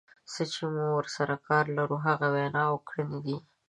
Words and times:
څه 0.31 0.41
چې 0.51 0.61
موږ 0.73 0.91
ورسره 0.95 1.35
کار 1.47 1.65
لرو 1.77 1.97
هغه 2.07 2.27
ویناوې 2.35 2.69
او 2.79 2.85
کړنې 2.89 3.19
دي. 3.25 3.37